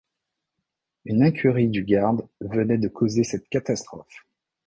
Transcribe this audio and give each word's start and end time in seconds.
Une 1.05 1.21
incurie 1.21 1.67
du 1.67 1.83
garde 1.83 2.27
venait 2.39 2.79
de 2.79 2.87
causer 2.87 3.23
cette 3.23 3.47
catastrophe. 3.49 4.25